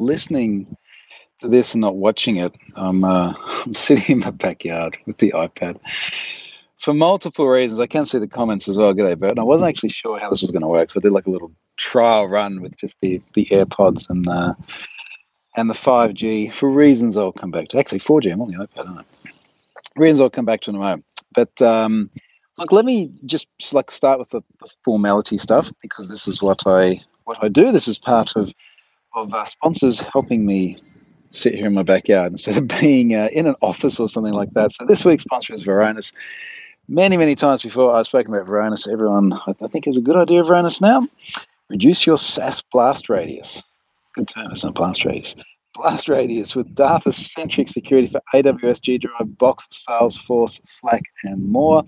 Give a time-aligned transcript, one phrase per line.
[0.00, 0.76] listening
[1.38, 5.32] to this and not watching it, I'm, uh, I'm sitting in my backyard with the
[5.32, 5.78] iPad
[6.80, 7.78] for multiple reasons.
[7.78, 8.92] I can see the comments as well.
[8.92, 9.32] G'day, Bert.
[9.32, 11.26] And I wasn't actually sure how this was going to work, so I did like
[11.26, 14.54] a little trial run with just the the AirPods and uh,
[15.56, 17.78] and the 5G for reasons I'll come back to.
[17.78, 18.32] Actually, 4G.
[18.32, 19.30] I'm on the iPad, aren't I?
[19.96, 21.04] Reasons I'll come back to in a moment.
[21.34, 22.10] But um,
[22.58, 26.66] look, let me just like start with the, the, formality stuff because this is what
[26.66, 27.72] I what I do.
[27.72, 28.54] This is part of
[29.14, 30.78] of uh, sponsors helping me
[31.30, 34.52] sit here in my backyard instead of being uh, in an office or something like
[34.54, 34.72] that.
[34.72, 36.12] So this week's sponsor is Varonis
[36.90, 38.90] many, many times before I've spoken about Varonis.
[38.92, 41.06] Everyone, I think, has a good idea of Varonis now.
[41.68, 43.70] Reduce your SaaS blast radius.
[44.14, 44.74] Good term, isn't?
[44.74, 45.36] Blast radius.
[45.74, 51.84] Blast radius with data centric security for AWS, G Drive, Box, Salesforce, Slack, and more.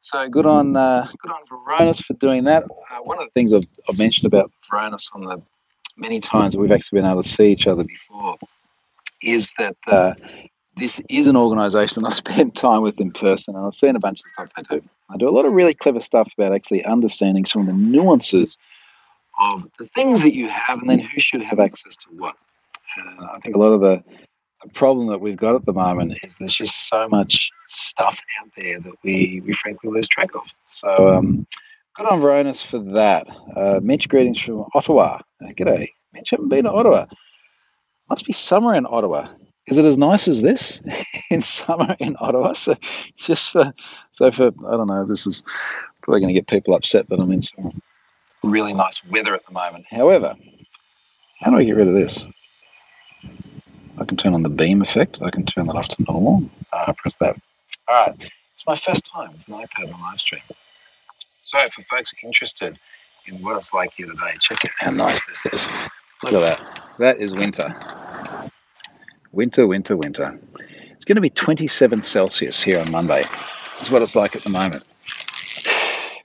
[0.00, 2.64] So good on uh, good on Varonis for doing that.
[2.64, 5.42] Uh, one of the things I've, I've mentioned about Varonis on the
[5.98, 8.36] many times we've actually been able to see each other before
[9.22, 10.14] is that uh,
[10.76, 14.20] this is an organisation I spend time with in person, and I've seen a bunch
[14.20, 14.82] of stuff they do.
[15.10, 18.58] I do a lot of really clever stuff about actually understanding some of the nuances
[19.40, 22.34] of the things that you have, and then who should have access to what.
[22.96, 24.02] I think a lot of the,
[24.64, 28.48] the problem that we've got at the moment is there's just so much stuff out
[28.56, 30.52] there that we, we frankly lose track of.
[30.66, 31.46] So, um,
[31.98, 33.26] good on Varonis for that.
[33.56, 35.20] Uh, Mitch, greetings from Ottawa.
[35.44, 35.88] Uh, g'day.
[36.14, 37.06] Mitch, haven't been to Ottawa.
[38.08, 39.28] Must be summer in Ottawa
[39.68, 40.82] is it as nice as this
[41.30, 42.52] in summer in Ottawa?
[42.54, 42.74] So
[43.16, 43.72] just for
[44.12, 45.42] so for I don't know, this is
[46.02, 47.80] probably going to get people upset that I'm in some
[48.42, 49.84] really nice weather at the moment.
[49.90, 50.34] However,
[51.40, 52.26] how do I get rid of this?
[53.98, 55.18] I can turn on the beam effect.
[55.22, 56.48] I can turn that off to normal.
[56.72, 57.36] Uh, press that.
[57.88, 58.32] All right.
[58.54, 60.42] It's my first time with an iPad on live stream.
[61.40, 62.78] So for folks interested
[63.26, 65.68] in what it's like here today, check out how nice this is.
[66.22, 66.80] Look at that.
[66.98, 67.74] That is winter.
[69.32, 70.38] Winter, winter, winter.
[70.90, 73.22] It's going to be 27 Celsius here on Monday.
[73.76, 74.84] That's what it's like at the moment.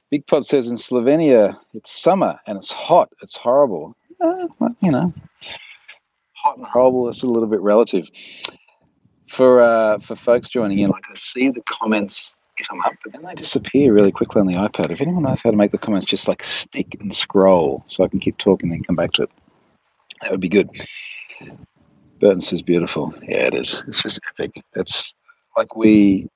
[0.09, 3.09] Big Pod says in Slovenia it's summer and it's hot.
[3.21, 3.95] It's horrible.
[4.21, 4.47] Uh,
[4.79, 5.13] you know,
[6.33, 8.07] hot and horrible is a little bit relative.
[9.27, 12.35] For uh, for folks joining in, like I see the comments
[12.67, 14.91] come up, but then they disappear really quickly on the iPad.
[14.91, 18.07] If anyone knows how to make the comments just like stick and scroll, so I
[18.07, 19.31] can keep talking, then come back to it,
[20.21, 20.69] that would be good.
[22.19, 23.13] Burton says beautiful.
[23.23, 23.83] Yeah, it is.
[23.87, 24.63] It's just epic.
[24.75, 25.13] It's
[25.57, 26.27] like we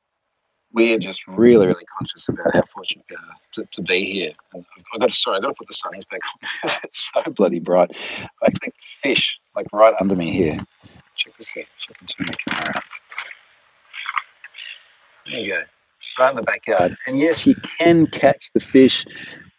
[0.73, 4.31] we are just really, really conscious about how fortunate we are to, to be here.
[4.53, 7.59] I got to, sorry, I got to put the sunnies back on it's so bloody
[7.59, 7.91] bright.
[8.43, 10.59] I actually fish like right under me here.
[11.15, 11.63] Check this out.
[11.89, 12.83] If I turn the camera up.
[15.25, 15.61] There you go.
[16.19, 16.95] Right in the backyard.
[17.05, 19.05] And yes, you can catch the fish.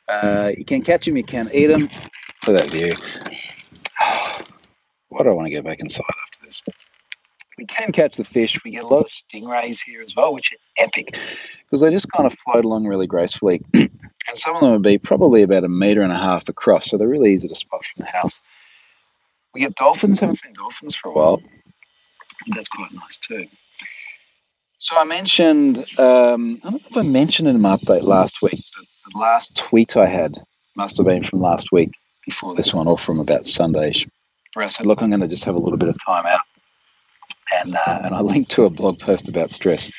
[0.08, 1.16] Uh, you can catch them.
[1.16, 1.88] You can eat them.
[2.42, 2.92] For that view.
[5.08, 6.62] Why do I want to go back inside after this?
[7.58, 8.58] We can catch the fish.
[8.64, 11.16] We get a lot of stingrays here as well, which are epic
[11.64, 13.60] because they just kind of float along really gracefully.
[13.74, 13.90] and
[14.34, 17.08] some of them would be probably about a meter and a half across, so they're
[17.08, 18.40] really easy to spot from the house.
[19.54, 20.20] We get dolphins.
[20.20, 21.42] Haven't seen dolphins for a while.
[22.54, 23.46] That's quite nice too.
[24.80, 28.62] So I mentioned, um, I don't know if I mentioned in my update last week,
[28.76, 30.34] but the last tweet I had
[30.76, 31.90] must have been from last week
[32.24, 33.92] before this one, or from about Sunday
[34.54, 36.40] where I said, look, I'm going to just have a little bit of time out.
[37.60, 39.90] And, uh, and I linked to a blog post about stress.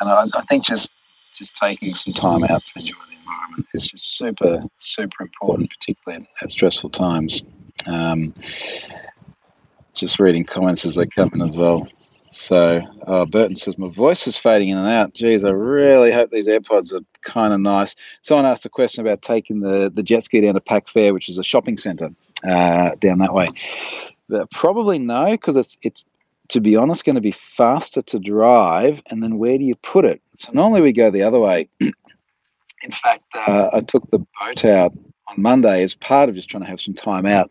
[0.00, 0.92] And I, I think just
[1.32, 6.26] just taking some time out to enjoy the environment is just super, super important, particularly
[6.42, 7.42] at stressful times.
[7.86, 8.34] Um,
[9.94, 11.86] just reading comments as they come in as well.
[12.30, 15.14] So, uh, Burton says, My voice is fading in and out.
[15.14, 17.96] Geez, I really hope these AirPods are kind of nice.
[18.22, 21.28] Someone asked a question about taking the, the jet ski down to Pac Fair, which
[21.28, 22.10] is a shopping centre
[22.48, 23.50] uh, down that way.
[24.28, 26.04] But probably no, because it's it's
[26.50, 29.02] to be honest going to be faster to drive.
[29.06, 30.20] And then where do you put it?
[30.36, 31.68] So normally we go the other way.
[31.80, 34.92] In fact, uh, I took the boat out
[35.28, 37.50] on Monday as part of just trying to have some time out.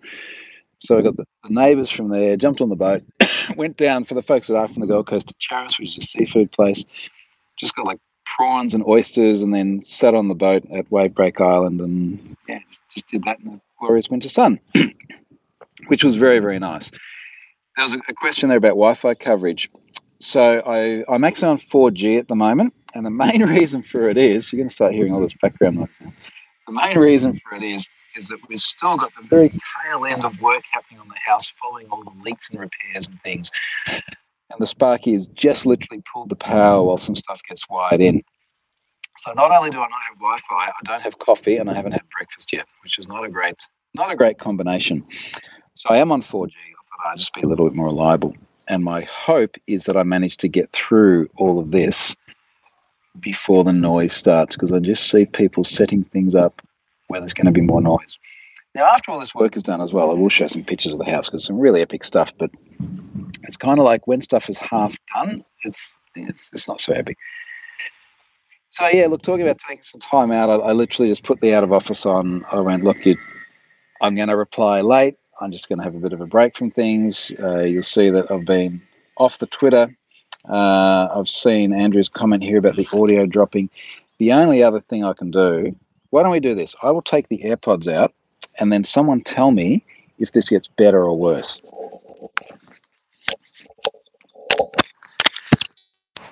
[0.80, 3.04] So I got the, the neighbours from there, jumped on the boat,
[3.56, 6.04] went down for the folks that are from the Gold Coast to Charis, which is
[6.04, 6.86] a seafood place.
[7.58, 11.82] Just got like prawns and oysters, and then sat on the boat at Wavebreak Island,
[11.82, 14.60] and yeah, just, just did that in the glorious winter sun,
[15.88, 16.92] which was very very nice.
[17.76, 19.70] There was a, a question there about Wi-Fi coverage.
[20.22, 24.18] So I, I'm actually on 4G at the moment, and the main reason for it
[24.18, 26.00] is you're going to start hearing all this background noise.
[26.02, 26.12] Now.
[26.68, 30.24] The main reason for it is is that we've still got the very tail end
[30.26, 33.52] of work happening on the house following all the leaks and repairs and things.
[33.88, 38.24] And the Sparky has just literally pulled the power while some stuff gets wired in.
[39.18, 41.92] So not only do I not have Wi-Fi, I don't have coffee and I haven't
[41.92, 43.58] had breakfast yet, which is not a great
[43.96, 45.04] not a great combination.
[45.76, 46.54] So I am on 4G.
[46.54, 48.36] I thought I'd just be a little bit more reliable.
[48.68, 52.16] And my hope is that I manage to get through all of this
[53.20, 56.62] before the noise starts because I just see people setting things up
[57.10, 58.18] where there's going to be more noise.
[58.76, 61.00] Now, after all this work is done as well, I will show some pictures of
[61.00, 62.34] the house because some really epic stuff.
[62.38, 62.52] But
[63.44, 67.18] it's kind of like when stuff is half done, it's it's it's not so epic.
[68.70, 71.56] So yeah, look, talking about taking some time out, I, I literally just put the
[71.56, 72.46] out of office on.
[72.52, 73.18] I went, look, you,
[74.02, 75.18] I'm going to reply late.
[75.42, 77.32] I'm just going to have a bit of a break from things.
[77.42, 78.80] Uh, you'll see that I've been
[79.18, 79.96] off the Twitter.
[80.48, 83.70] Uh, I've seen Andrew's comment here about the audio dropping.
[84.20, 85.76] The only other thing I can do,
[86.10, 86.76] why don't we do this?
[86.82, 88.14] I will take the AirPods out
[88.60, 89.86] and then someone tell me
[90.18, 91.62] if this gets better or worse.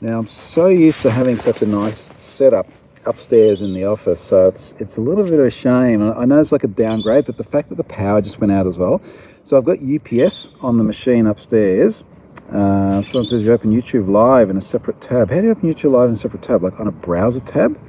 [0.02, 2.68] Now I'm so used to having such a nice setup
[3.06, 6.04] upstairs in the office, so it's it's a little bit of a shame.
[6.04, 8.68] I know it's like a downgrade, but the fact that the power just went out
[8.68, 9.02] as well.
[9.44, 12.04] So I've got UPS on the machine upstairs.
[12.52, 15.30] Uh, someone says you open YouTube Live in a separate tab.
[15.30, 16.64] How do you open YouTube Live in a separate tab?
[16.64, 17.80] Like on a browser tab?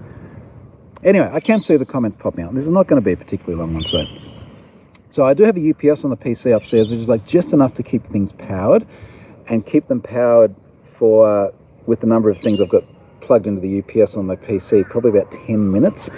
[1.05, 2.55] Anyway, I can see the comments popping out.
[2.55, 4.21] This is not going to be a particularly long one today.
[5.11, 7.75] So I do have a UPS on the PC upstairs, which is like just enough
[7.75, 8.87] to keep things powered
[9.47, 10.55] and keep them powered
[10.93, 11.53] for
[11.87, 12.85] with the number of things I've got
[13.21, 16.11] plugged into the UPS on my PC, probably about 10 minutes.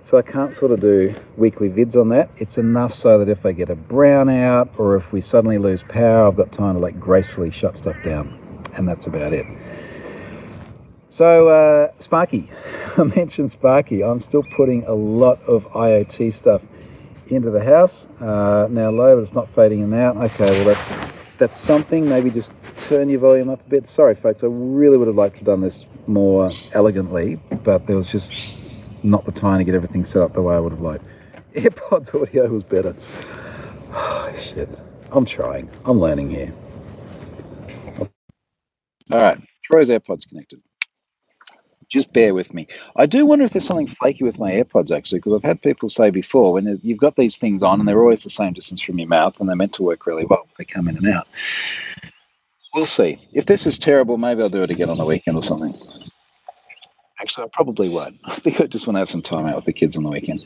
[0.00, 2.30] So I can't sort of do weekly vids on that.
[2.38, 6.26] It's enough so that if I get a brownout or if we suddenly lose power,
[6.26, 8.38] I've got time to like gracefully shut stuff down.
[8.74, 9.46] And that's about it.
[11.14, 12.50] So uh, Sparky,
[12.96, 14.02] I mentioned Sparky.
[14.02, 16.60] I'm still putting a lot of IoT stuff
[17.28, 18.08] into the house.
[18.20, 20.16] Uh, now low, but it's not fading in out.
[20.16, 20.90] Okay, well that's
[21.38, 22.08] that's something.
[22.08, 23.86] Maybe just turn your volume up a bit.
[23.86, 24.42] Sorry, folks.
[24.42, 28.32] I really would have liked to have done this more elegantly, but there was just
[29.04, 31.04] not the time to get everything set up the way I would have liked.
[31.54, 32.96] AirPods audio was better.
[33.96, 34.68] Oh, shit.
[35.12, 35.70] I'm trying.
[35.84, 36.52] I'm learning here.
[39.12, 39.38] All right.
[39.62, 40.60] Troy's AirPods connected.
[41.94, 42.66] Just bear with me.
[42.96, 45.88] I do wonder if there's something flaky with my AirPods actually, because I've had people
[45.88, 48.98] say before when you've got these things on and they're always the same distance from
[48.98, 51.28] your mouth and they're meant to work really well, they come in and out.
[52.74, 53.20] We'll see.
[53.32, 55.72] If this is terrible, maybe I'll do it again on the weekend or something.
[57.20, 58.16] Actually, I probably won't.
[58.24, 60.10] I think I just want to have some time out with the kids on the
[60.10, 60.40] weekend.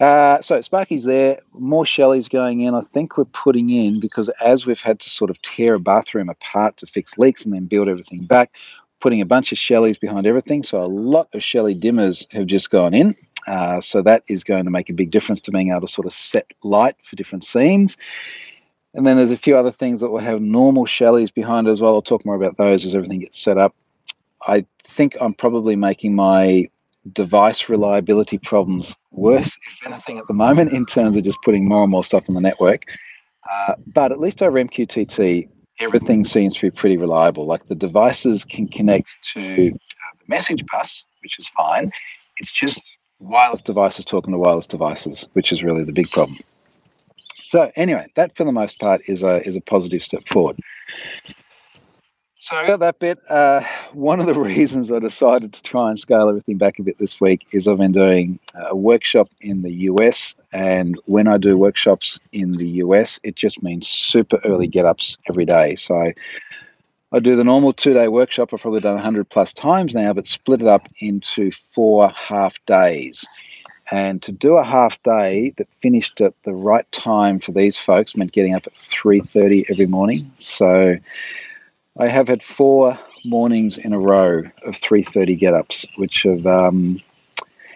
[0.00, 2.74] Uh, so Sparky's there, more Shelly's going in.
[2.74, 6.30] I think we're putting in because as we've had to sort of tear a bathroom
[6.30, 8.56] apart to fix leaks and then build everything back,
[9.04, 10.62] putting a bunch of Shellys behind everything.
[10.62, 13.14] So a lot of Shelly dimmers have just gone in.
[13.46, 16.06] Uh, so that is going to make a big difference to being able to sort
[16.06, 17.98] of set light for different scenes.
[18.94, 21.92] And then there's a few other things that will have normal Shellys behind as well.
[21.92, 23.74] I'll talk more about those as everything gets set up.
[24.46, 26.70] I think I'm probably making my
[27.12, 31.82] device reliability problems worse, if anything, at the moment, in terms of just putting more
[31.82, 32.84] and more stuff on the network.
[33.52, 37.46] Uh, but at least over MQTT, everything seems to be pretty reliable.
[37.46, 41.92] Like the devices can connect to uh, the message bus, which is fine.
[42.38, 42.82] It's just
[43.20, 46.38] wireless devices talking to wireless devices, which is really the big problem.
[47.34, 50.58] So anyway, that for the most part is a is a positive step forward.
[52.44, 53.18] So I got that bit.
[53.30, 53.62] Uh,
[53.94, 57.18] one of the reasons I decided to try and scale everything back a bit this
[57.18, 62.20] week is I've been doing a workshop in the US, and when I do workshops
[62.32, 65.74] in the US, it just means super early get ups every day.
[65.74, 66.12] So
[67.12, 68.52] I do the normal two day workshop.
[68.52, 73.24] I've probably done 100 plus times now, but split it up into four half days.
[73.90, 78.14] And to do a half day that finished at the right time for these folks
[78.18, 80.30] meant getting up at 3.30 every morning.
[80.36, 80.98] So
[81.98, 87.00] I have had four mornings in a row of 3.30 get-ups, which have, um,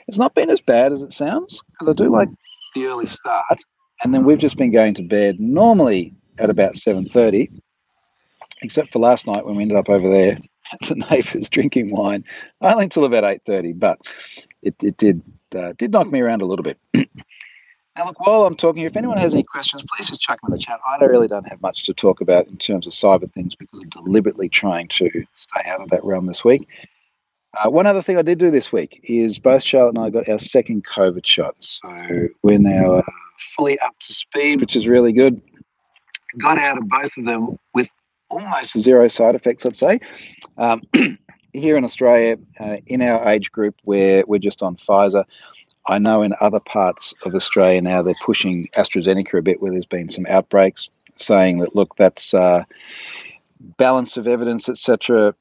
[0.09, 2.29] it's not been as bad as it sounds, because I do like
[2.75, 3.61] the early start.
[4.03, 7.51] And then we've just been going to bed normally at about 7.30,
[8.63, 10.39] except for last night when we ended up over there
[10.73, 12.25] at the neighbours drinking wine,
[12.61, 14.01] only until about 8.30, but
[14.63, 15.23] it, it did
[15.57, 16.79] uh, did knock me around a little bit.
[17.99, 20.53] now, look, while I'm talking here, if anyone has any questions, please just chuck them
[20.53, 20.79] in the chat.
[20.89, 23.89] I really don't have much to talk about in terms of cyber things because I'm
[23.89, 26.69] deliberately trying to stay out of that realm this week.
[27.57, 30.29] Uh, one other thing I did do this week is both Charlotte and I got
[30.29, 31.57] our second COVID shot.
[31.59, 31.89] So
[32.45, 33.03] we're now uh,
[33.57, 35.43] fully up to speed, which is really good.
[36.39, 37.89] Got out of both of them with
[38.31, 39.99] almost zero side effects, I'd say.
[40.57, 40.83] Um,
[41.53, 45.25] here in Australia, uh, in our age group, where we're just on Pfizer.
[45.89, 49.87] I know in other parts of Australia now they're pushing AstraZeneca a bit, where there's
[49.87, 52.65] been some outbreaks, saying that look, that's uh,
[53.79, 55.35] balance of evidence, etc.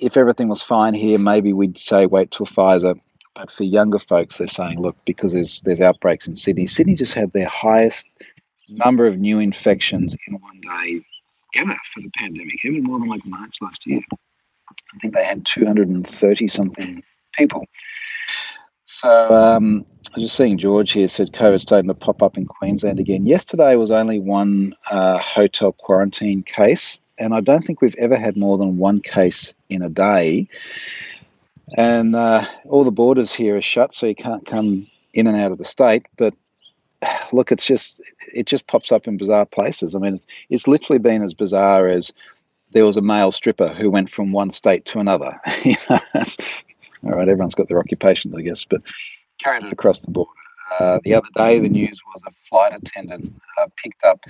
[0.00, 2.98] If everything was fine here, maybe we'd say wait till Pfizer.
[3.34, 6.66] But for younger folks, they're saying, look, because there's there's outbreaks in Sydney.
[6.66, 8.08] Sydney just had their highest
[8.68, 11.02] number of new infections in one day
[11.56, 14.02] ever for the pandemic, even more than like March last year.
[14.12, 17.02] I think they had 230 something
[17.34, 17.66] people.
[18.86, 22.46] So um, I was just seeing George here said COVID starting to pop up in
[22.46, 23.26] Queensland again.
[23.26, 28.36] Yesterday was only one uh, hotel quarantine case, and I don't think we've ever had
[28.36, 30.48] more than one case in a day.
[31.76, 35.50] And uh, all the borders here are shut, so you can't come in and out
[35.50, 36.06] of the state.
[36.16, 36.34] But
[37.32, 38.00] look, it's just
[38.32, 39.96] it just pops up in bizarre places.
[39.96, 42.12] I mean, it's it's literally been as bizarre as
[42.70, 45.40] there was a male stripper who went from one state to another.
[47.06, 48.82] all right, everyone's got their occupations, I guess, but
[49.42, 50.30] carried it across the border.
[50.80, 54.24] Uh, the other day, the news was a flight attendant uh, picked up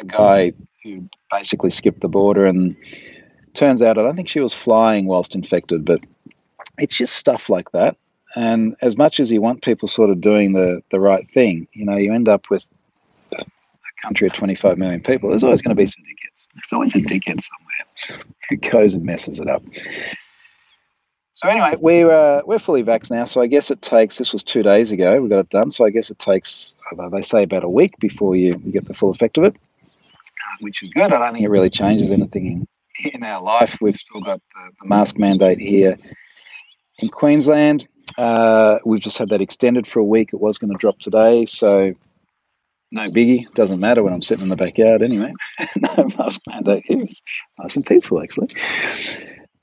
[0.00, 0.52] a guy
[0.82, 2.76] who basically skipped the border, and
[3.54, 6.00] turns out I don't think she was flying whilst infected, but
[6.78, 7.96] it's just stuff like that.
[8.34, 11.86] And as much as you want people sort of doing the, the right thing, you
[11.86, 12.64] know, you end up with
[13.32, 13.44] a
[14.02, 15.30] country of 25 million people.
[15.30, 16.46] There's always going to be some dickheads.
[16.54, 19.62] There's always a dickhead somewhere who goes and messes it up.
[21.36, 23.26] So anyway, we're uh, we're fully vaxxed now.
[23.26, 24.16] So I guess it takes.
[24.16, 25.20] This was two days ago.
[25.20, 25.70] We got it done.
[25.70, 26.74] So I guess it takes.
[27.12, 29.54] They say about a week before you, you get the full effect of it,
[30.60, 31.12] which is good.
[31.12, 32.66] I don't think it really changes anything
[33.04, 33.76] in, in our life.
[33.82, 35.98] We've still got the, the mask mandate here
[37.00, 37.86] in Queensland.
[38.16, 40.30] Uh, we've just had that extended for a week.
[40.32, 41.92] It was going to drop today, so
[42.90, 43.46] no biggie.
[43.52, 45.34] Doesn't matter when I'm sitting in the backyard anyway.
[45.76, 47.02] no mask mandate here.
[47.02, 47.22] It's
[47.58, 48.48] nice and peaceful, actually.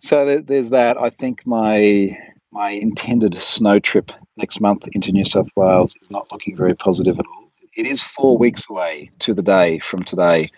[0.03, 0.97] So there's that.
[0.97, 2.17] I think my
[2.51, 7.17] my intended snow trip next month into New South Wales is not looking very positive
[7.17, 7.49] at all.
[7.77, 10.49] It is four weeks away to the day from today,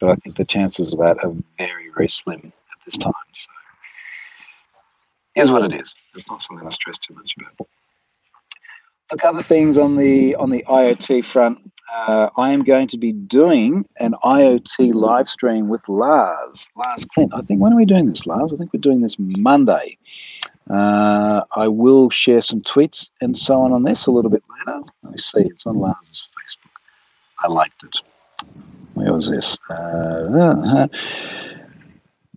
[0.00, 3.12] but I think the chances of that are very, very slim at this time.
[3.32, 3.52] So
[5.36, 5.94] here's what it is.
[6.14, 7.68] It's not something I stress too much about.
[9.12, 11.60] Look, other things on the on the IoT front.
[11.92, 17.30] Uh, I am going to be doing an IoT live stream with Lars, Lars Klint,
[17.32, 18.52] I think when are we doing this, Lars?
[18.52, 19.96] I think we're doing this Monday.
[20.70, 24.80] Uh, I will share some tweets and so on on this a little bit later.
[25.02, 25.40] Let me see.
[25.40, 26.78] It's on Lars's Facebook.
[27.42, 27.96] I liked it.
[28.92, 29.58] Where was this?
[29.70, 30.88] Uh,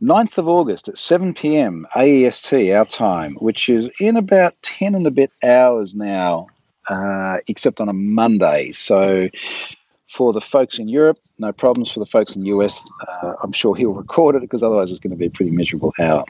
[0.01, 1.85] 9th of August at 7 p.m.
[1.95, 6.47] AEST, our time, which is in about 10 and a bit hours now
[6.89, 8.71] uh, except on a Monday.
[8.71, 9.29] So
[10.09, 11.91] for the folks in Europe, no problems.
[11.91, 14.99] For the folks in the US, uh, I'm sure he'll record it because otherwise it's
[14.99, 16.25] going to be a pretty miserable hour.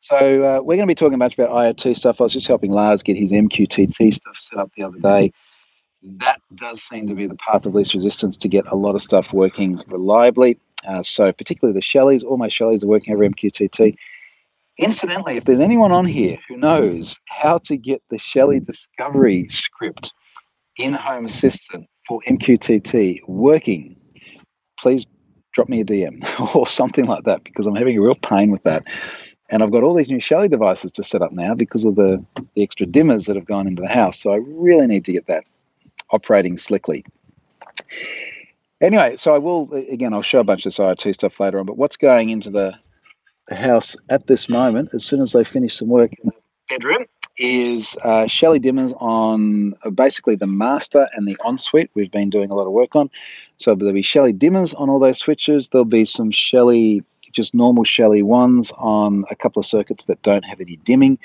[0.00, 2.20] So uh, we're going to be talking much about IoT stuff.
[2.20, 5.32] I was just helping Lars get his MQTT stuff set up the other day.
[6.02, 9.00] That does seem to be the path of least resistance to get a lot of
[9.00, 10.58] stuff working reliably.
[10.86, 13.96] Uh, so particularly the Shellys, all my Shellys are working over MQTT.
[14.78, 20.12] Incidentally, if there's anyone on here who knows how to get the Shelly Discovery script
[20.76, 23.96] in Home Assistant for MQTT working,
[24.78, 25.06] please
[25.52, 28.64] drop me a DM or something like that because I'm having a real pain with
[28.64, 28.84] that.
[29.50, 32.24] And I've got all these new Shelly devices to set up now because of the,
[32.54, 34.18] the extra dimmers that have gone into the house.
[34.18, 35.44] So I really need to get that
[36.10, 37.04] operating slickly.
[38.80, 41.66] Anyway, so I will, again, I'll show a bunch of this IoT stuff later on,
[41.66, 42.74] but what's going into the
[43.50, 46.32] house at this moment, as soon as they finish some work in the
[46.68, 47.04] bedroom,
[47.36, 51.90] is uh, Shelly dimmers on uh, basically the master and the ensuite.
[51.94, 53.10] We've been doing a lot of work on.
[53.56, 55.68] So there'll be Shelly dimmers on all those switches.
[55.68, 60.44] There'll be some Shelly, just normal Shelly ones on a couple of circuits that don't
[60.44, 61.18] have any dimming.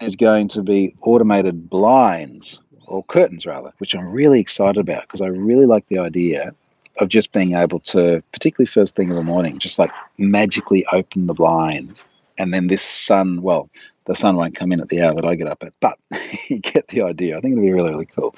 [0.00, 5.22] There's going to be automated blinds or curtains rather, which I'm really excited about because
[5.22, 6.52] I really like the idea
[6.98, 11.26] of just being able to, particularly first thing in the morning, just like magically open
[11.26, 12.02] the blind.
[12.38, 13.68] And then this sun, well,
[14.06, 15.98] the sun won't come in at the hour that I get up at, but
[16.48, 17.36] you get the idea.
[17.36, 18.34] I think it'll be really, really cool.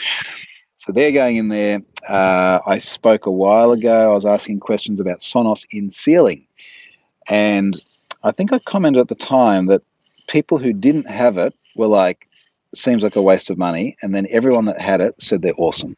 [0.77, 1.81] So they're going in there.
[2.09, 4.11] Uh, I spoke a while ago.
[4.11, 6.47] I was asking questions about Sonos in ceiling.
[7.29, 7.81] And
[8.23, 9.83] I think I commented at the time that
[10.29, 12.29] people who didn't have it were like,
[12.75, 13.97] seems like a waste of money.
[14.03, 15.97] And then everyone that had it said they're awesome.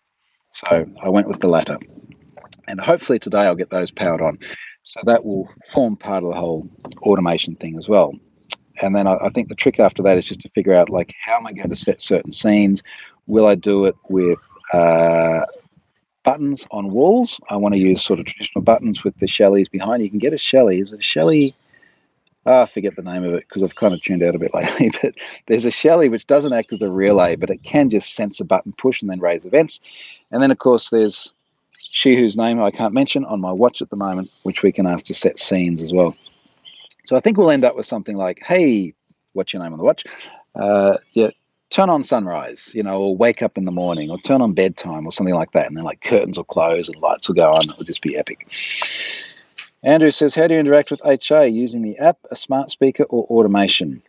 [0.53, 1.79] So I went with the latter
[2.69, 4.39] and hopefully today I'll get those powered on.
[4.83, 6.69] So that will form part of the whole
[7.03, 8.15] automation thing as well.
[8.83, 11.15] And then I, I, think the trick after that is just to figure out like
[11.25, 12.83] how am I going to set certain scenes?
[13.27, 14.39] Will I do it with
[14.73, 15.41] uh,
[16.23, 17.41] buttons on walls?
[17.51, 20.03] I want to use sort of traditional buttons with the Shellys behind.
[20.03, 20.81] You can get a Shelly.
[20.81, 21.55] Is it a Shelly?
[22.47, 24.55] Oh, I forget the name of it because I've kind of tuned out a bit
[24.55, 24.91] lately.
[25.03, 25.15] But
[25.47, 28.45] there's a Shelly which doesn't act as a relay, but it can just sense a
[28.45, 29.79] button push and then raise events.
[30.31, 31.35] And then, of course, there's
[31.91, 34.87] she whose name I can't mention on my watch at the moment, which we can
[34.87, 36.15] ask to set scenes as well.
[37.05, 38.95] So I think we'll end up with something like, "Hey,
[39.33, 40.05] what's your name on the watch?
[40.55, 41.31] Uh, yeah,
[41.71, 45.07] turn on sunrise, you know, or wake up in the morning, or turn on bedtime,
[45.07, 47.69] or something like that, and then like curtains will close and lights will go on.
[47.69, 48.47] It will just be epic.
[49.83, 53.25] Andrew says, "How do you interact with HA using the app, a smart speaker, or
[53.25, 54.01] automation?"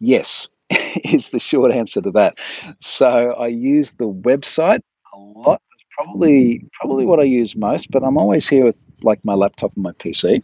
[0.00, 0.48] Yes,
[1.04, 2.38] is the short answer to that.
[2.80, 4.80] So I use the website
[5.12, 5.60] a lot.
[5.96, 9.82] Probably probably what I use most, but I'm always here with like my laptop and
[9.82, 10.42] my PC.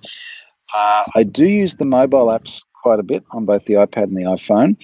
[0.74, 4.16] Uh, I do use the mobile apps quite a bit on both the iPad and
[4.16, 4.76] the iPhone.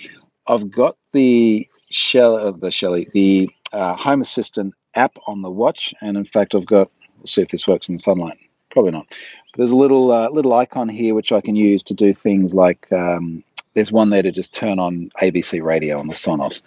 [0.47, 5.51] I've got the Shell of uh, the Shelly, the uh, Home Assistant app on the
[5.51, 6.91] watch, and in fact, I've got.
[7.17, 8.39] We'll see if this works in the sunlight.
[8.71, 9.07] Probably not.
[9.09, 12.55] But there's a little uh, little icon here which I can use to do things
[12.55, 13.43] like um,
[13.75, 16.63] there's one there to just turn on ABC radio on the Sonos.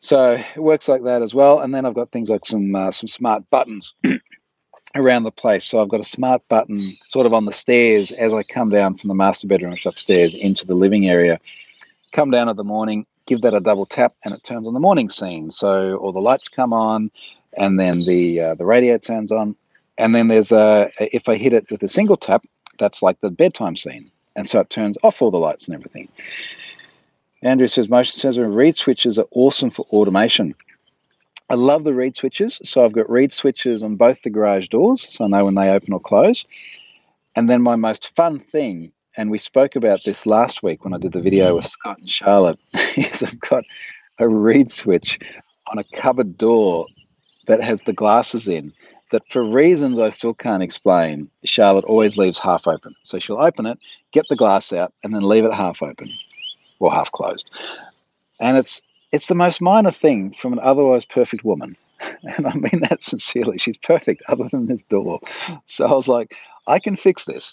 [0.00, 1.60] So it works like that as well.
[1.60, 3.94] And then I've got things like some uh, some smart buttons
[4.94, 5.64] around the place.
[5.64, 8.96] So I've got a smart button sort of on the stairs as I come down
[8.96, 11.40] from the master bedroom upstairs into the living area.
[12.12, 14.80] Come down in the morning, give that a double tap, and it turns on the
[14.80, 15.50] morning scene.
[15.50, 17.10] So all the lights come on,
[17.56, 19.56] and then the uh, the radio turns on,
[19.98, 22.44] and then there's a if I hit it with a single tap,
[22.78, 26.08] that's like the bedtime scene, and so it turns off all the lights and everything.
[27.42, 30.54] Andrew says motion sensor and reed switches are awesome for automation.
[31.50, 32.60] I love the reed switches.
[32.64, 35.70] So I've got reed switches on both the garage doors, so I know when they
[35.70, 36.44] open or close.
[37.36, 40.98] And then my most fun thing, and we spoke about this last week when I
[40.98, 42.58] did the video with Scott and Charlotte,
[42.96, 43.64] is I've got
[44.18, 45.18] a reed switch
[45.70, 46.86] on a cupboard door
[47.46, 48.72] that has the glasses in
[49.10, 52.94] that for reasons I still can't explain, Charlotte always leaves half open.
[53.04, 53.78] So she'll open it,
[54.12, 56.08] get the glass out, and then leave it half open
[56.78, 57.50] or half closed.
[58.40, 58.80] And it's
[59.10, 61.76] it's the most minor thing from an otherwise perfect woman.
[62.36, 63.58] And I mean that sincerely.
[63.58, 65.20] She's perfect other than this door.
[65.66, 66.34] So I was like,
[66.66, 67.52] I can fix this.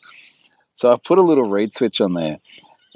[0.76, 2.38] So I put a little reed switch on there.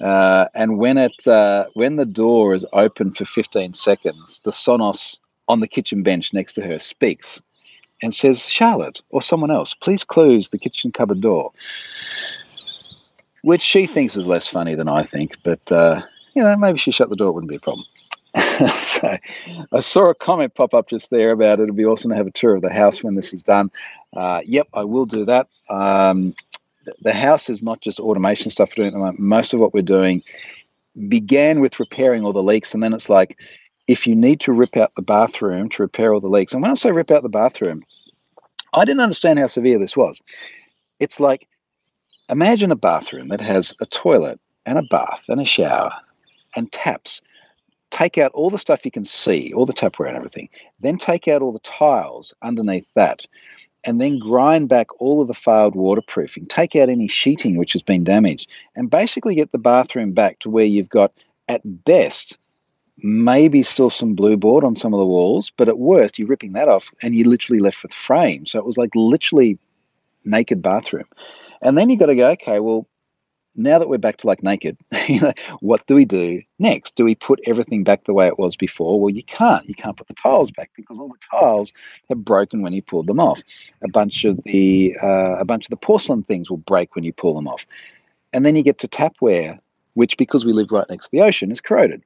[0.01, 5.19] Uh, and when it uh, when the door is open for 15 seconds, the Sonos
[5.47, 7.41] on the kitchen bench next to her speaks
[8.01, 11.51] and says, Charlotte or someone else, please close the kitchen cupboard door.
[13.41, 16.01] Which she thinks is less funny than I think, but uh,
[16.33, 17.85] you know, maybe she shut the door, it wouldn't be a problem.
[18.77, 19.17] so
[19.71, 22.31] I saw a comment pop up just there about it'd be awesome to have a
[22.31, 23.71] tour of the house when this is done.
[24.15, 25.47] Uh, yep, I will do that.
[25.69, 26.35] Um,
[27.01, 29.19] the house is not just automation stuff we're doing at the moment.
[29.19, 30.23] Most of what we're doing
[31.07, 33.39] began with repairing all the leaks, and then it's like
[33.87, 36.53] if you need to rip out the bathroom to repair all the leaks.
[36.53, 37.83] And when I say rip out the bathroom,
[38.73, 40.21] I didn't understand how severe this was.
[40.99, 41.47] It's like
[42.29, 45.91] imagine a bathroom that has a toilet and a bath and a shower
[46.59, 47.23] and taps
[47.91, 51.27] take out all the stuff you can see, all the tapware and everything, then take
[51.27, 53.25] out all the tiles underneath that,
[53.83, 57.81] and then grind back all of the failed waterproofing, take out any sheeting which has
[57.81, 61.11] been damaged, and basically get the bathroom back to where you've got,
[61.47, 62.37] at best,
[62.97, 66.53] maybe still some blue board on some of the walls, but at worst, you're ripping
[66.53, 68.45] that off and you're literally left with frame.
[68.45, 69.57] So it was like literally
[70.25, 71.05] naked bathroom.
[71.61, 72.85] And then you've got to go, okay, well,
[73.59, 76.95] now that we're back to like naked, you know, what do we do next?
[76.95, 78.99] Do we put everything back the way it was before?
[78.99, 79.67] Well, you can't.
[79.67, 81.73] You can't put the tiles back because all the tiles
[82.09, 83.41] have broken when you pulled them off.
[83.83, 87.13] A bunch of the uh, a bunch of the porcelain things will break when you
[87.13, 87.65] pull them off,
[88.33, 89.59] and then you get to tapware,
[89.93, 92.01] which because we live right next to the ocean is corroded.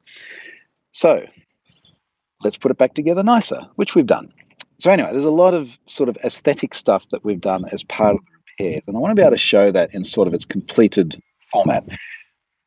[0.92, 1.26] So
[2.44, 4.34] let's put it back together nicer, which we've done.
[4.80, 8.16] So anyway, there's a lot of sort of aesthetic stuff that we've done as part
[8.16, 10.34] of the repairs, and I want to be able to show that in sort of
[10.34, 11.22] its completed
[11.54, 11.86] format.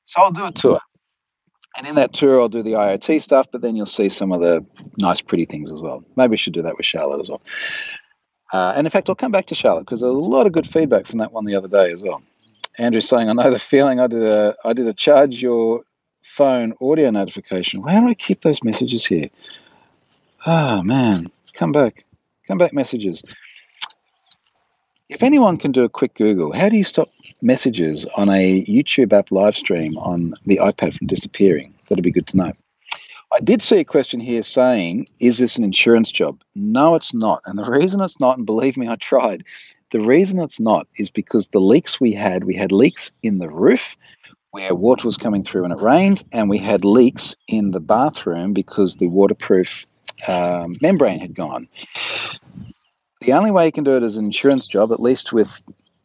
[0.06, 0.80] So I'll do a tour.
[1.76, 4.40] And in that tour, I'll do the IoT stuff, but then you'll see some of
[4.40, 4.64] the
[4.98, 6.02] nice, pretty things as well.
[6.16, 7.42] Maybe we should do that with Charlotte as well.
[8.52, 11.06] Uh, and in fact, I'll come back to Charlotte because a lot of good feedback
[11.06, 12.22] from that one the other day as well.
[12.78, 14.00] Andrew's saying, "I know the feeling.
[14.00, 15.82] I did a I did a charge your
[16.22, 17.82] phone audio notification.
[17.82, 19.28] Why do I keep those messages here?
[20.44, 22.04] Ah, oh, man, come back,
[22.46, 23.22] come back, messages.
[25.08, 27.08] If anyone can do a quick Google, how do you stop
[27.40, 31.72] messages on a YouTube app live stream on the iPad from disappearing?
[31.88, 32.52] That'd be good to know.
[33.32, 36.42] I did see a question here saying, is this an insurance job?
[36.56, 37.40] No, it's not.
[37.46, 39.44] And the reason it's not, and believe me, I tried,
[39.92, 43.48] the reason it's not is because the leaks we had, we had leaks in the
[43.48, 43.96] roof
[44.50, 48.52] where water was coming through when it rained, and we had leaks in the bathroom
[48.52, 49.86] because the waterproof
[50.26, 51.68] um, membrane had gone
[53.20, 55.60] the only way you can do it as an insurance job, at least with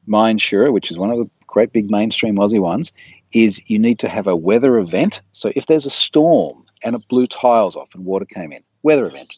[0.08, 2.92] my insurer, which is one of the great big mainstream Aussie ones,
[3.34, 5.22] is you need to have a weather event.
[5.32, 9.06] So if there's a storm and it blew tiles off and water came in, weather
[9.06, 9.34] event.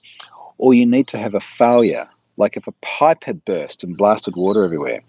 [0.57, 2.07] Or you need to have a failure,
[2.37, 5.01] like if a pipe had burst and blasted water everywhere.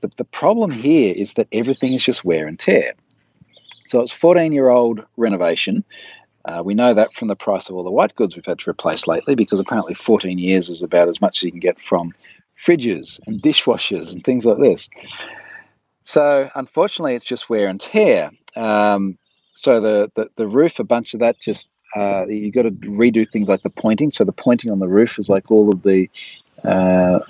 [0.00, 2.92] But the problem here is that everything is just wear and tear.
[3.86, 5.84] So it's 14 year old renovation.
[6.46, 8.70] Uh, we know that from the price of all the white goods we've had to
[8.70, 12.14] replace lately, because apparently 14 years is about as much as you can get from
[12.56, 14.88] fridges and dishwashers and things like this.
[16.04, 18.30] So unfortunately, it's just wear and tear.
[18.54, 19.18] Um,
[19.54, 23.26] so the, the, the roof, a bunch of that just uh, you got to redo
[23.26, 24.10] things like the pointing.
[24.10, 26.08] So the pointing on the roof is like all of the
[26.62, 27.20] uh,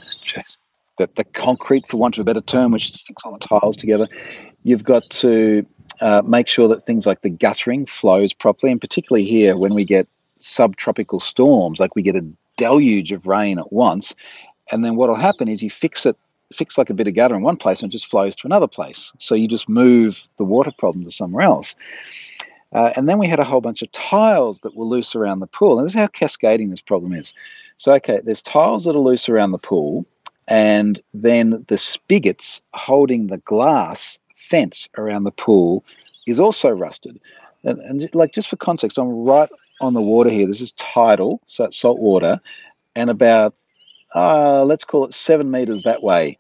[0.99, 4.07] the, the concrete, for want of a better term, which sticks all the tiles together.
[4.65, 5.65] You've got to
[6.01, 9.85] uh, make sure that things like the guttering flows properly, and particularly here when we
[9.85, 12.25] get subtropical storms, like we get a
[12.57, 14.15] deluge of rain at once,
[14.71, 16.17] and then what'll happen is you fix it,
[16.53, 18.69] fix like a bit of gutter in one place, and it just flows to another
[18.69, 19.13] place.
[19.19, 21.75] So you just move the water problem to somewhere else.
[22.73, 25.47] Uh, and then we had a whole bunch of tiles that were loose around the
[25.47, 25.79] pool.
[25.79, 27.33] And this is how cascading this problem is.
[27.79, 30.05] So, okay, there's tiles that are loose around the pool,
[30.49, 35.85] and then the spigots holding the glass fence around the pool
[36.27, 37.21] is also rusted.
[37.65, 40.47] And, and like just for context, I'm right on the water here.
[40.47, 42.41] This is tidal, so it's salt water,
[42.95, 43.55] and about
[44.15, 46.39] uh, let's call it seven meters that way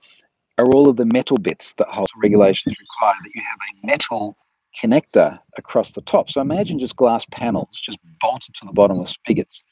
[0.59, 4.37] are all of the metal bits that hold regulations require that you have a metal
[4.81, 6.31] connector across the top.
[6.31, 9.65] So imagine just glass panels just bolted to the bottom with spigots,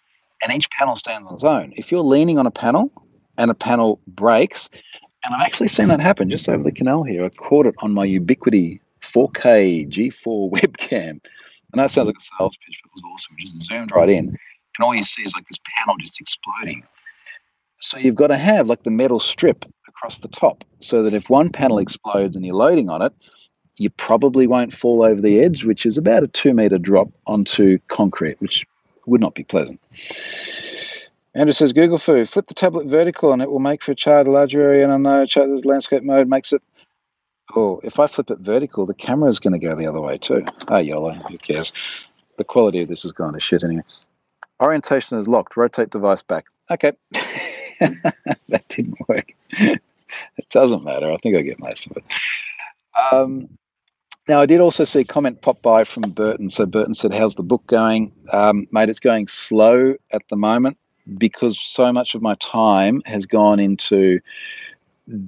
[0.42, 1.73] and each panel stands on its own.
[1.77, 2.90] If you're leaning on a panel
[3.38, 4.68] and a panel breaks,
[5.25, 7.25] and I've actually seen that happen just over the canal here.
[7.25, 11.21] I caught it on my Ubiquiti 4K G4 webcam.
[11.73, 13.37] I know it sounds like a sales pitch, but it was awesome.
[13.39, 14.39] Just zoomed right in, and
[14.81, 16.85] all you see is like this panel just exploding.
[17.81, 21.29] So you've got to have like the metal strip across the top so that if
[21.29, 23.13] one panel explodes and you're loading on it,
[23.77, 27.79] you probably won't fall over the edge, which is about a two meter drop onto
[27.89, 28.65] concrete, which
[29.07, 29.81] would not be pleasant.
[31.35, 34.27] Andrew says Google Fu, flip the tablet vertical and it will make for a chart
[34.27, 34.85] a larger area.
[34.85, 36.62] And I know chart landscape mode makes it.
[37.57, 40.16] Oh, if I flip it vertical, the camera is going to go the other way
[40.16, 40.44] too.
[40.68, 41.73] Ah, YOLO, who cares?
[42.38, 43.83] The quality of this has gone to shit anyway.
[44.62, 45.57] Orientation is locked.
[45.57, 46.47] Rotate device back.
[46.70, 46.92] Okay.
[47.81, 49.35] that didn't work.
[49.51, 51.11] it doesn't matter.
[51.11, 52.05] I think I get most of it.
[53.12, 53.49] Um,
[54.29, 56.49] now, I did also see a comment pop by from Burton.
[56.49, 58.88] So Burton said, "How's the book going, um, mate?
[58.88, 60.79] It's going slow at the moment
[61.19, 64.21] because so much of my time has gone into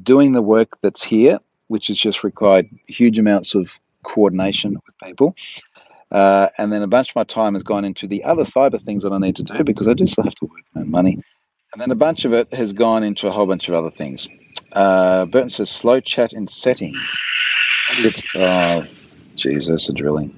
[0.02, 5.34] doing the work that's here, which has just required huge amounts of coordination with people."
[6.12, 9.02] Uh, and then a bunch of my time has gone into the other cyber things
[9.02, 11.20] that I need to do because I do still have to work and money.
[11.72, 14.28] And then a bunch of it has gone into a whole bunch of other things.
[14.72, 17.16] Uh, Burton says slow chat in settings.
[17.98, 18.86] It's oh,
[19.34, 20.34] Jesus, a drilling.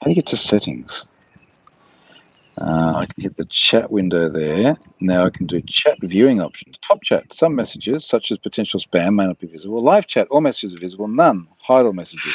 [0.00, 1.06] How do you get to settings?
[2.60, 4.76] Uh, I can hit the chat window there.
[5.00, 6.76] Now I can do chat viewing options.
[6.78, 7.32] Top chat.
[7.32, 9.82] Some messages, such as potential spam, may not be visible.
[9.82, 10.26] Live chat.
[10.30, 11.08] All messages are visible.
[11.08, 11.46] None.
[11.58, 12.34] Hide all messages.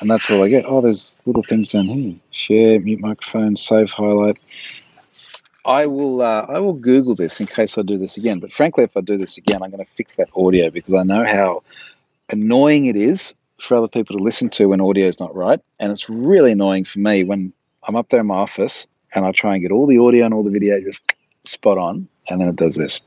[0.00, 0.64] And that's all I get.
[0.66, 2.16] Oh, there's little things down here.
[2.30, 4.38] Share, mute microphone, save highlight.
[5.64, 6.20] I will.
[6.20, 8.40] Uh, I will Google this in case I do this again.
[8.40, 11.04] But frankly, if I do this again, I'm going to fix that audio because I
[11.04, 11.62] know how
[12.30, 15.60] annoying it is for other people to listen to when audio is not right.
[15.78, 17.52] And it's really annoying for me when
[17.86, 20.34] I'm up there in my office and I try and get all the audio and
[20.34, 21.04] all the video just
[21.44, 23.00] spot on, and then it does this.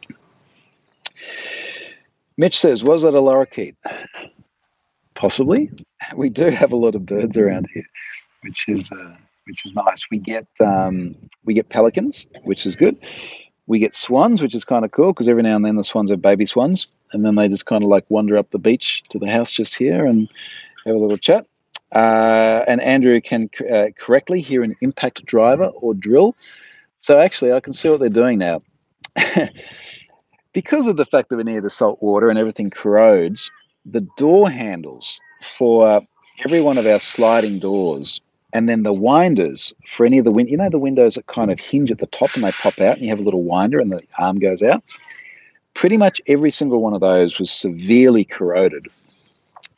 [2.37, 3.75] Mitch says, Was that a lorikeet?
[5.15, 5.69] Possibly.
[6.15, 7.83] We do have a lot of birds around here,
[8.41, 10.07] which is uh, which is nice.
[10.11, 12.97] We get um, we get pelicans, which is good
[13.67, 16.11] we get swans, which is kind of cool because every now and then the swans
[16.11, 19.19] are baby swans, and then they just kind of like wander up the beach to
[19.19, 20.29] the house just here and
[20.85, 21.45] have a little chat.
[21.93, 26.35] Uh, and Andrew can uh, correctly hear an impact driver or drill.
[26.99, 28.61] So actually, I can see what they're doing now.
[30.53, 33.49] because of the fact that we're near the salt water and everything corrodes,
[33.85, 36.01] the door handles for
[36.45, 38.21] every one of our sliding doors
[38.53, 41.51] and then the winders for any of the wind you know the windows that kind
[41.51, 43.79] of hinge at the top and they pop out and you have a little winder
[43.79, 44.83] and the arm goes out
[45.73, 48.87] pretty much every single one of those was severely corroded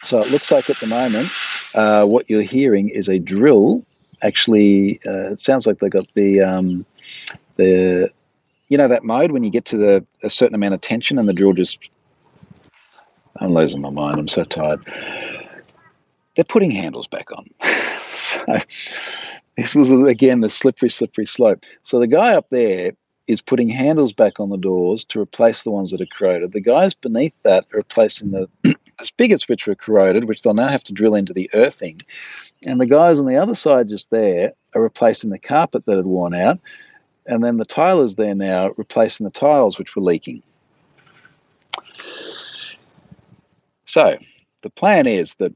[0.04, 1.30] so it looks like at the moment
[1.76, 3.86] uh, what you're hearing is a drill.
[4.22, 6.86] Actually uh, it sounds like they got the um,
[7.56, 8.12] the
[8.68, 11.28] you know that mode when you get to the a certain amount of tension and
[11.28, 11.90] the drill just
[13.40, 14.20] i'm losing my mind.
[14.20, 14.82] I'm so tired.
[16.36, 17.50] They're putting handles back on.
[18.12, 18.44] So
[19.56, 21.64] this was again the slippery, slippery slope.
[21.84, 22.92] So the guy up there
[23.30, 26.52] is putting handles back on the doors to replace the ones that are corroded.
[26.52, 30.68] The guys beneath that are replacing the, the spigots which were corroded, which they'll now
[30.68, 32.02] have to drill into the earthing.
[32.65, 36.08] And the guys on the other side just there are replacing the carpet that had
[36.08, 36.58] worn out.
[37.28, 40.42] And then the tilers there now replacing the tiles which were leaking.
[43.86, 44.18] So
[44.63, 45.54] the plan is that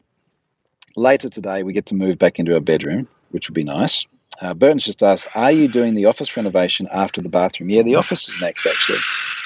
[0.96, 4.06] later today we get to move back into our bedroom, which would be nice.
[4.44, 7.96] Uh, Burton's just asked, "Are you doing the office renovation after the bathroom?" Yeah, the
[7.96, 8.66] office is next.
[8.66, 9.00] Actually,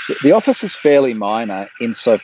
[0.07, 2.17] the, the office is fairly minor in so.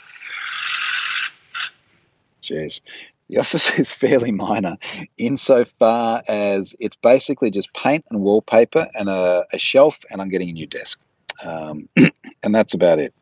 [2.42, 2.82] Jeez,
[3.30, 4.78] the office is fairly minor
[5.20, 10.50] insofar as it's basically just paint and wallpaper and a, a shelf, and I'm getting
[10.50, 11.00] a new desk,
[11.46, 11.88] um,
[12.44, 13.14] and that's about it.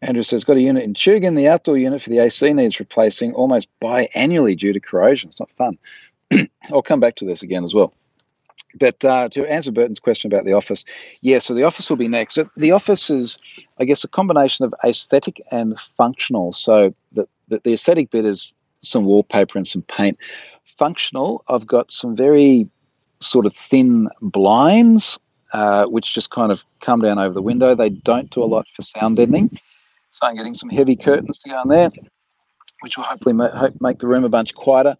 [0.00, 1.36] Andrew says, got a unit in Chugan.
[1.36, 5.30] The outdoor unit for the AC needs replacing almost biannually due to corrosion.
[5.30, 5.78] It's not fun.
[6.70, 7.92] I'll come back to this again as well.
[8.78, 10.84] But uh, to answer Burton's question about the office,
[11.20, 12.38] yeah, so the office will be next.
[12.56, 13.38] The office is,
[13.78, 16.52] I guess, a combination of aesthetic and functional.
[16.52, 20.18] So the, the, the aesthetic bit is some wallpaper and some paint.
[20.78, 22.70] Functional, I've got some very
[23.20, 25.18] sort of thin blinds,
[25.52, 27.74] uh, which just kind of come down over the window.
[27.74, 29.58] They don't do a lot for sound deadening.
[30.10, 31.90] So I'm getting some heavy curtains to go in there,
[32.80, 33.34] which will hopefully
[33.80, 34.96] make the room a bunch quieter.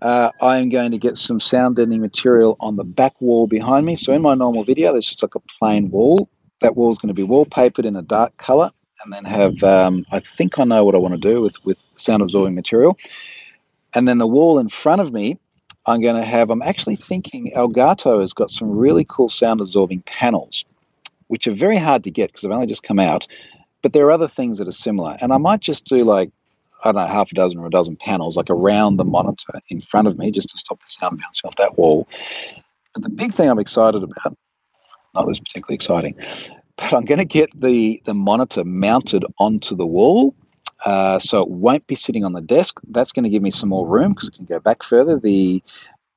[0.00, 3.84] Uh, I am going to get some sound deadening material on the back wall behind
[3.84, 3.96] me.
[3.96, 6.28] So in my normal video, there's just like a plain wall.
[6.60, 8.70] That wall is going to be wallpapered in a dark color
[9.02, 11.78] and then have, um, I think I know what I want to do with, with
[11.96, 12.96] sound absorbing material.
[13.94, 15.38] And then the wall in front of me,
[15.86, 20.02] I'm going to have, I'm actually thinking Elgato has got some really cool sound absorbing
[20.02, 20.64] panels,
[21.28, 23.26] which are very hard to get because they've only just come out.
[23.82, 25.16] But there are other things that are similar.
[25.20, 26.30] And I might just do like,
[26.88, 29.80] I don't know, half a dozen or a dozen panels, like around the monitor in
[29.80, 32.08] front of me, just to stop the sound bouncing off that wall.
[32.94, 34.36] But the big thing I'm excited about,
[35.14, 36.14] not this particularly exciting,
[36.76, 40.34] but I'm going to get the, the monitor mounted onto the wall.
[40.84, 42.80] Uh, so it won't be sitting on the desk.
[42.90, 45.18] That's going to give me some more room because it can go back further.
[45.18, 45.62] The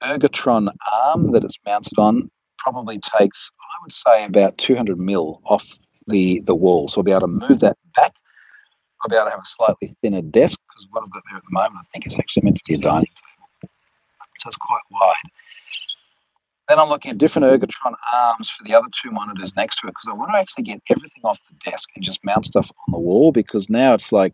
[0.04, 2.30] Ergotron arm that it's mounted on
[2.60, 5.68] probably takes, I would say, about 200 mil off
[6.08, 6.88] the, the wall.
[6.88, 8.14] So I'll be able to move that back.
[9.02, 11.44] I'll be able to have a slightly thinner desk because what I've got there at
[11.44, 13.72] the moment, I think, is actually meant to be a dining table.
[14.40, 15.32] So it's quite wide.
[16.70, 19.92] Then I'm looking at different Ergotron arms for the other two monitors next to it
[19.92, 22.94] because I want to actually get everything off the desk and just mount stuff on
[22.94, 24.34] the wall because now it's like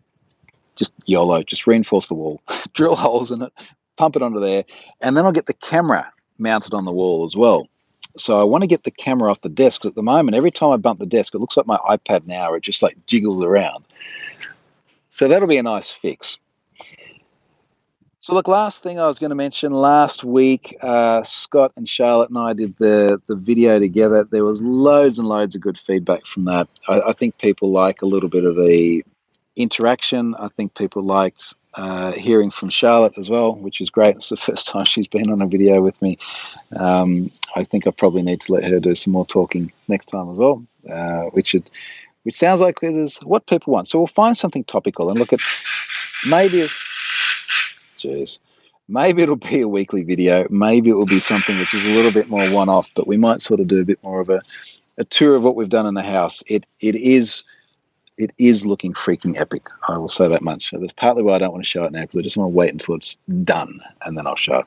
[0.75, 2.41] just YOLO, just reinforce the wall,
[2.73, 3.51] drill holes in it,
[3.95, 4.65] pump it onto there,
[5.01, 7.67] and then I'll get the camera mounted on the wall as well.
[8.17, 9.85] So I want to get the camera off the desk.
[9.85, 12.53] At the moment, every time I bump the desk, it looks like my iPad now.
[12.53, 13.85] It just like jiggles around.
[15.17, 16.37] So that'll be a nice fix.
[18.19, 22.29] So look, last thing I was going to mention last week, uh, Scott and Charlotte
[22.29, 24.25] and I did the the video together.
[24.25, 26.67] There was loads and loads of good feedback from that.
[26.87, 29.03] I, I think people like a little bit of the
[29.55, 30.35] interaction.
[30.35, 34.17] I think people liked uh, hearing from Charlotte as well, which is great.
[34.17, 36.19] It's the first time she's been on a video with me.
[36.75, 40.29] Um, I think I probably need to let her do some more talking next time
[40.29, 41.71] as well, uh, which it,
[42.27, 43.87] which sounds like is what people want.
[43.87, 45.39] So we'll find something topical and look at
[46.27, 46.67] maybe.
[47.97, 48.39] Jeez.
[48.89, 50.45] Maybe it'll be a weekly video.
[50.49, 53.41] Maybe it will be something which is a little bit more one-off, but we might
[53.41, 54.41] sort of do a bit more of a,
[54.97, 56.43] a tour of what we've done in the house.
[56.47, 57.45] It it is
[58.17, 59.69] it is looking freaking epic.
[59.87, 60.69] I will say that much.
[60.69, 62.51] So that's partly why I don't want to show it now because I just want
[62.51, 64.65] to wait until it's done and then I'll show it.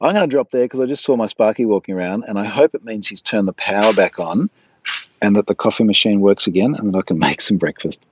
[0.00, 2.46] I'm going to drop there because I just saw my Sparky walking around and I
[2.46, 4.50] hope it means he's turned the power back on
[5.22, 8.02] and that the coffee machine works again and that I can make some breakfast.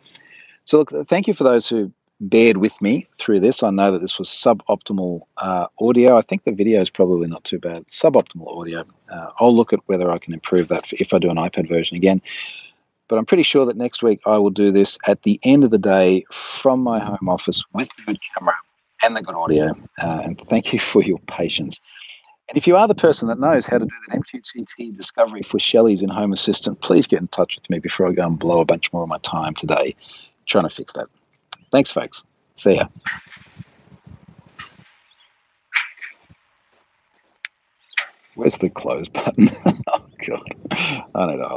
[0.65, 3.63] So, look, thank you for those who bared with me through this.
[3.63, 6.19] I know that this was suboptimal uh, audio.
[6.19, 7.87] I think the video is probably not too bad.
[7.87, 8.85] Suboptimal audio.
[9.09, 11.97] Uh, I'll look at whether I can improve that if I do an iPad version
[11.97, 12.21] again.
[13.07, 15.71] But I'm pretty sure that next week I will do this at the end of
[15.71, 18.55] the day from my home office with the good camera
[19.03, 19.75] and the good audio.
[20.03, 21.81] Uh, and thank you for your patience.
[22.49, 25.59] And if you are the person that knows how to do the MQTT discovery for
[25.59, 28.61] Shelly's in Home Assistant, please get in touch with me before I go and blow
[28.61, 29.95] a bunch more of my time today
[30.47, 31.09] trying to fix that.
[31.71, 32.25] Thanks, folks.
[32.57, 32.87] See ya.
[38.35, 39.51] Where's the close button?
[39.67, 40.43] oh, God.
[41.15, 41.49] I need a